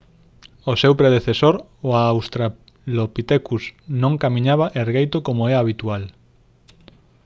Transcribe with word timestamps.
o 0.71 0.73
seu 0.81 0.93
predecesor 0.99 1.55
o 1.87 1.89
australopitecus 2.11 3.63
non 4.01 4.13
camiñaba 4.23 4.71
ergueito 4.83 5.17
como 5.27 5.41
é 5.51 5.53
habitual 5.57 6.03